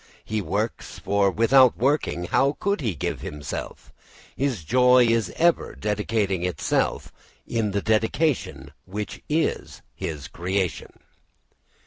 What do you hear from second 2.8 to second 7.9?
he give himself. His joy is ever dedicating itself in the